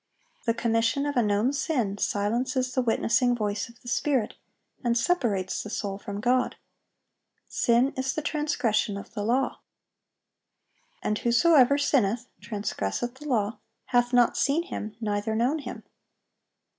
The 0.47 0.55
commission 0.55 1.05
of 1.05 1.15
a 1.15 1.21
known 1.21 1.53
sin 1.53 1.99
silences 1.99 2.73
the 2.73 2.81
witnessing 2.81 3.35
voice 3.35 3.69
of 3.69 3.79
the 3.83 3.87
Spirit, 3.87 4.33
and 4.83 4.97
separates 4.97 5.61
the 5.61 5.69
soul 5.69 5.99
from 5.99 6.19
God. 6.19 6.55
"Sin 7.47 7.93
is 7.95 8.15
the 8.15 8.23
transgression 8.23 8.97
of 8.97 9.13
the 9.13 9.23
law." 9.23 9.59
And 11.03 11.19
"whosoever 11.19 11.77
sinneth 11.77 12.27
[transgresseth 12.41 13.13
the 13.19 13.27
law] 13.27 13.59
hath 13.93 14.11
not 14.11 14.35
seen 14.35 14.63
Him, 14.63 14.95
neither 15.01 15.35
known 15.35 15.59
Him." 15.59 15.83